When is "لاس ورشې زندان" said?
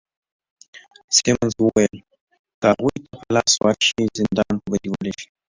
3.35-4.53